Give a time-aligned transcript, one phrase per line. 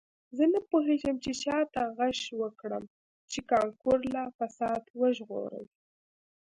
[0.37, 2.83] زه نه پوهیږم چې چا ته غږ وکړم
[3.31, 5.65] چې کانکور له فساد وژغوري